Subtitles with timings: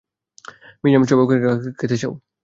[0.81, 2.13] Miriam, চাবুকের ঘা খেতে চাও?